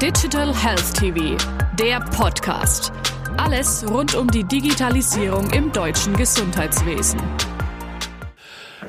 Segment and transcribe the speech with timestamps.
[0.00, 1.36] Digital Health TV,
[1.78, 2.90] der Podcast.
[3.36, 7.20] Alles rund um die Digitalisierung im deutschen Gesundheitswesen.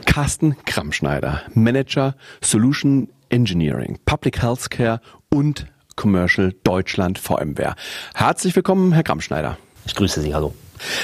[0.05, 7.75] Carsten Krammschneider, Manager Solution Engineering, Public Healthcare und Commercial Deutschland VMware.
[8.15, 9.57] Herzlich willkommen, Herr Krammschneider.
[9.85, 10.53] Ich grüße Sie, hallo.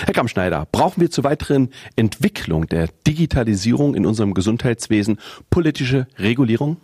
[0.05, 5.19] Herr Kammschneider, brauchen wir zur weiteren Entwicklung der Digitalisierung in unserem Gesundheitswesen
[5.49, 6.77] politische Regulierung?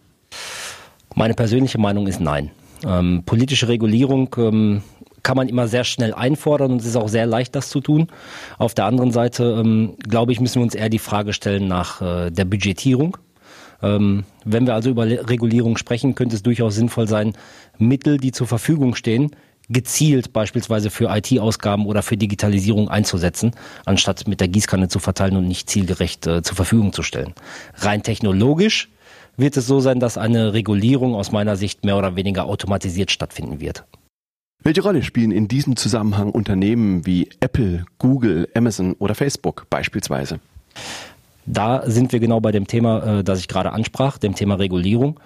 [1.16, 2.52] Meine persönliche Meinung ist nein.
[2.86, 4.84] Ähm, politische Regulierung ähm,
[5.24, 8.08] kann man immer sehr schnell einfordern und es ist auch sehr leicht, das zu tun.
[8.58, 12.02] Auf der anderen Seite, ähm, glaube ich, müssen wir uns eher die Frage stellen nach
[12.02, 13.18] äh, der Budgetierung.
[13.82, 17.34] Ähm, wenn wir also über Regulierung sprechen, könnte es durchaus sinnvoll sein,
[17.78, 19.32] Mittel, die zur Verfügung stehen,
[19.70, 23.52] gezielt beispielsweise für IT-Ausgaben oder für Digitalisierung einzusetzen,
[23.86, 27.34] anstatt mit der Gießkanne zu verteilen und nicht zielgerecht äh, zur Verfügung zu stellen.
[27.78, 28.90] Rein technologisch
[29.38, 33.60] wird es so sein, dass eine Regulierung aus meiner Sicht mehr oder weniger automatisiert stattfinden
[33.60, 33.86] wird.
[34.64, 40.40] Welche Rolle spielen in diesem Zusammenhang Unternehmen wie Apple, Google, Amazon oder Facebook beispielsweise?
[41.46, 45.20] Da sind wir genau bei dem Thema, äh, das ich gerade ansprach, dem Thema Regulierung.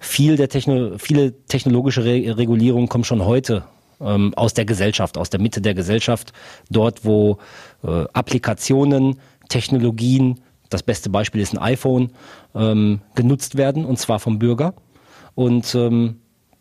[0.00, 3.62] Viel der Techno viele technologische Re Regulierungen kommen schon heute
[4.00, 6.32] ähm, aus der Gesellschaft, aus der Mitte der Gesellschaft,
[6.68, 7.38] dort wo
[7.84, 10.40] äh, Applikationen, Technologien,
[10.72, 12.10] das beste Beispiel ist ein iPhone,
[12.54, 14.74] ähm, genutzt werden, und zwar vom Bürger.
[15.34, 16.16] Und ähm,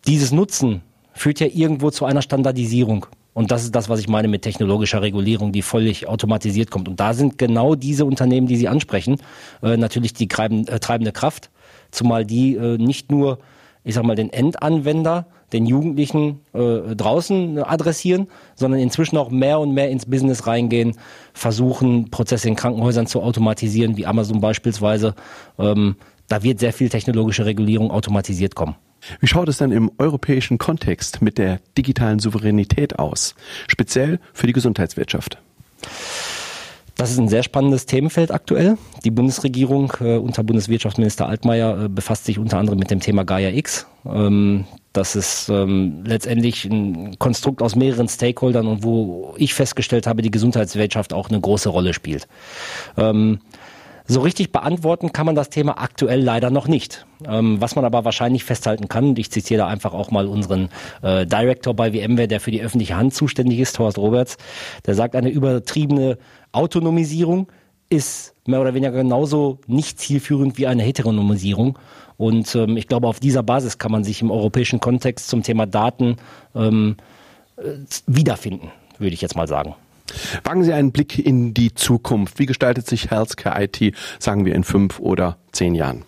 [0.07, 0.81] dieses Nutzen
[1.13, 3.05] führt ja irgendwo zu einer Standardisierung.
[3.33, 6.89] Und das ist das, was ich meine mit technologischer Regulierung, die völlig automatisiert kommt.
[6.89, 9.21] Und da sind genau diese Unternehmen, die Sie ansprechen,
[9.63, 11.49] äh, natürlich die treibende, äh, treibende Kraft,
[11.91, 13.39] zumal die äh, nicht nur,
[13.83, 19.73] ich sag mal, den Endanwender, den Jugendlichen äh, draußen adressieren, sondern inzwischen auch mehr und
[19.73, 20.97] mehr ins Business reingehen,
[21.33, 25.15] versuchen, Prozesse in Krankenhäusern zu automatisieren, wie Amazon beispielsweise.
[25.59, 25.95] Ähm,
[26.27, 28.75] da wird sehr viel technologische Regulierung automatisiert kommen.
[29.19, 33.35] Wie schaut es dann im europäischen Kontext mit der digitalen Souveränität aus,
[33.67, 35.37] speziell für die Gesundheitswirtschaft?
[36.95, 38.77] Das ist ein sehr spannendes Themenfeld aktuell.
[39.03, 43.49] Die Bundesregierung äh, unter Bundeswirtschaftsminister Altmaier äh, befasst sich unter anderem mit dem Thema Gaia
[43.49, 43.87] X.
[44.05, 50.21] Ähm, das ist ähm, letztendlich ein Konstrukt aus mehreren Stakeholdern und wo ich festgestellt habe,
[50.21, 52.27] die Gesundheitswirtschaft auch eine große Rolle spielt.
[52.97, 53.39] Ähm,
[54.05, 57.05] so richtig beantworten kann man das Thema aktuell leider noch nicht.
[57.25, 60.69] Ähm, was man aber wahrscheinlich festhalten kann, und ich zitiere da einfach auch mal unseren
[61.01, 64.37] äh, Director bei VMware, der für die öffentliche Hand zuständig ist, Horst Roberts,
[64.85, 66.17] der sagt, eine übertriebene
[66.51, 67.47] Autonomisierung
[67.91, 71.77] ist mehr oder weniger genauso nicht zielführend wie eine Heteronomisierung.
[72.17, 75.65] Und ähm, ich glaube, auf dieser Basis kann man sich im europäischen Kontext zum Thema
[75.65, 76.17] Daten
[76.55, 76.95] ähm,
[77.57, 77.63] äh,
[78.07, 79.75] wiederfinden, würde ich jetzt mal sagen.
[80.43, 82.39] Wagen Sie einen Blick in die Zukunft.
[82.39, 86.03] Wie gestaltet sich Healthcare IT, sagen wir, in fünf oder zehn Jahren?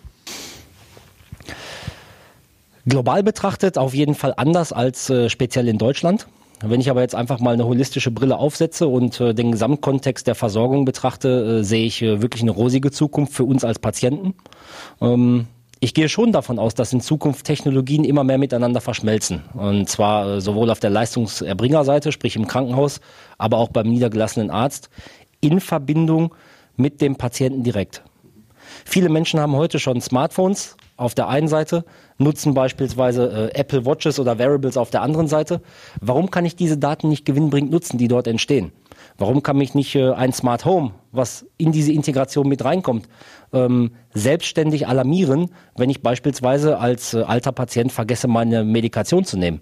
[2.86, 6.26] Global betrachtet auf jeden Fall anders als äh, speziell in Deutschland.
[6.68, 10.34] Wenn ich aber jetzt einfach mal eine holistische Brille aufsetze und äh, den Gesamtkontext der
[10.34, 14.34] Versorgung betrachte, äh, sehe ich äh, wirklich eine rosige Zukunft für uns als Patienten.
[15.00, 15.46] Ähm,
[15.80, 19.42] ich gehe schon davon aus, dass in Zukunft Technologien immer mehr miteinander verschmelzen.
[19.52, 23.00] Und zwar äh, sowohl auf der Leistungserbringerseite, sprich im Krankenhaus,
[23.36, 24.88] aber auch beim niedergelassenen Arzt,
[25.40, 26.34] in Verbindung
[26.76, 28.02] mit dem Patienten direkt.
[28.84, 31.84] Viele Menschen haben heute schon Smartphones auf der einen Seite,
[32.18, 35.60] nutzen beispielsweise äh, Apple Watches oder Wearables auf der anderen Seite.
[36.00, 38.72] Warum kann ich diese Daten nicht gewinnbringend nutzen, die dort entstehen?
[39.18, 43.08] Warum kann mich nicht äh, ein Smart Home, was in diese Integration mit reinkommt,
[43.52, 49.60] ähm, selbstständig alarmieren, wenn ich beispielsweise als äh, alter Patient vergesse, meine Medikation zu nehmen?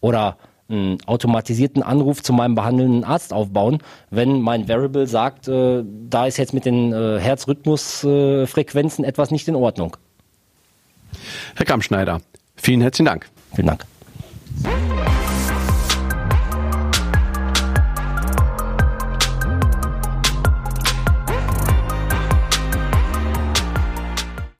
[0.00, 0.36] Oder
[0.68, 3.78] einen automatisierten Anruf zu meinem behandelnden Arzt aufbauen,
[4.10, 9.46] wenn mein Variable sagt, äh, da ist jetzt mit den äh, Herzrhythmusfrequenzen äh, etwas nicht
[9.48, 9.96] in Ordnung.
[11.54, 12.20] Herr Kammschneider,
[12.56, 13.26] vielen herzlichen Dank.
[13.54, 13.86] Vielen Dank.